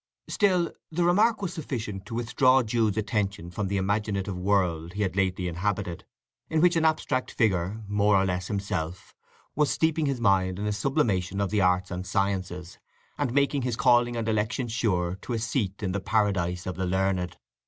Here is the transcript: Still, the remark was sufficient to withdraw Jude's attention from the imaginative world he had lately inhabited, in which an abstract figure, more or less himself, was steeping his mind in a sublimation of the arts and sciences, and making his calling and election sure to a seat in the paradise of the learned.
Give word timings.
Still, 0.27 0.73
the 0.91 1.03
remark 1.03 1.43
was 1.43 1.53
sufficient 1.53 2.07
to 2.07 2.15
withdraw 2.15 2.63
Jude's 2.63 2.97
attention 2.97 3.51
from 3.51 3.67
the 3.67 3.77
imaginative 3.77 4.35
world 4.35 4.93
he 4.93 5.03
had 5.03 5.15
lately 5.15 5.47
inhabited, 5.47 6.05
in 6.49 6.59
which 6.59 6.75
an 6.75 6.85
abstract 6.85 7.29
figure, 7.29 7.83
more 7.87 8.15
or 8.15 8.25
less 8.25 8.47
himself, 8.47 9.13
was 9.55 9.69
steeping 9.69 10.07
his 10.07 10.19
mind 10.19 10.57
in 10.57 10.65
a 10.65 10.73
sublimation 10.73 11.39
of 11.39 11.51
the 11.51 11.61
arts 11.61 11.91
and 11.91 12.07
sciences, 12.07 12.79
and 13.19 13.31
making 13.31 13.61
his 13.61 13.75
calling 13.75 14.15
and 14.15 14.27
election 14.27 14.67
sure 14.67 15.19
to 15.21 15.33
a 15.33 15.37
seat 15.37 15.83
in 15.83 15.91
the 15.91 15.99
paradise 16.01 16.65
of 16.65 16.77
the 16.77 16.87
learned. 16.87 17.37